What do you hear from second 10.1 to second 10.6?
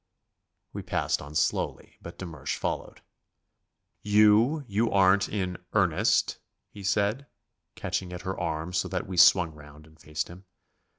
him.